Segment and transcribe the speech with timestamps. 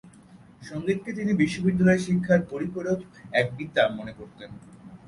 [0.61, 1.31] সংগীতকে তিনি
[1.65, 2.99] বিদ্যালয়-শিক্ষার পরিপূরক
[3.33, 4.49] এক বিদ্যা মনে করতেন।